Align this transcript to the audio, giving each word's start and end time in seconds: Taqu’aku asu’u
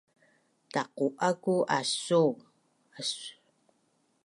Taqu’aku 0.73 1.55
asu’u 1.77 2.23